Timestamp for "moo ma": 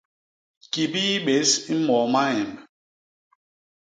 1.85-2.23